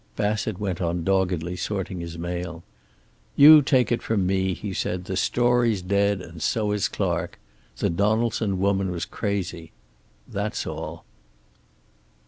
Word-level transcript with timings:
Bassett 0.15 0.59
went 0.59 0.81
on 0.81 1.03
doggedly 1.03 1.55
sorting 1.55 1.99
his 1.99 2.17
mail. 2.17 2.63
"You 3.35 3.61
take 3.61 3.91
it 3.91 4.01
from 4.01 4.25
me," 4.25 4.55
he 4.55 4.73
said, 4.73 5.05
"the 5.05 5.15
story's 5.15 5.83
dead, 5.83 6.21
and 6.23 6.41
so 6.41 6.71
is 6.71 6.87
Clark. 6.87 7.37
The 7.77 7.91
Donaldson 7.91 8.59
woman 8.59 8.89
was 8.89 9.05
crazy. 9.05 9.73
That's 10.27 10.65
all." 10.65 11.05